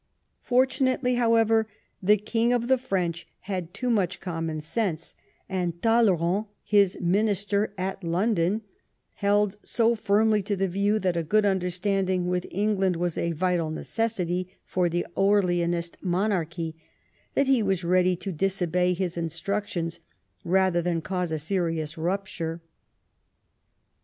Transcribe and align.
Fortunately, 0.41 1.13
however, 1.13 1.67
the 2.01 2.17
King 2.17 2.51
of 2.53 2.67
the 2.67 2.79
French 2.79 3.27
had 3.41 3.71
too 3.71 3.91
much 3.91 4.19
common 4.19 4.59
sense, 4.59 5.13
and 5.47 5.79
Talleyrand, 5.79 6.45
his 6.63 6.99
minister 6.99 7.71
at 7.77 8.03
London, 8.03 8.63
held 9.17 9.57
so 9.63 9.93
firmly 9.93 10.41
to 10.41 10.55
the 10.55 10.67
view 10.67 10.97
that 10.97 11.15
a 11.15 11.21
good 11.21 11.45
understanding 11.45 12.27
with 12.27 12.47
England 12.49 12.95
was 12.95 13.15
a 13.15 13.33
vital 13.33 13.69
necessity 13.69 14.57
for 14.65 14.89
the 14.89 15.05
Orleanist 15.15 15.97
monarchy, 16.01 16.75
that 17.35 17.45
he 17.45 17.61
was 17.61 17.83
ready 17.83 18.15
to 18.15 18.31
dis 18.31 18.59
obey 18.59 18.93
his 18.95 19.15
iustructions 19.17 19.99
rather 20.43 20.81
than 20.81 21.01
cause 21.01 21.31
a 21.31 21.37
serious 21.37 21.95
rupture. 21.95 22.59